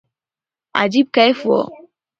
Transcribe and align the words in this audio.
عجيب 0.79 1.07
کيف 1.15 1.39
وو. 1.49 1.61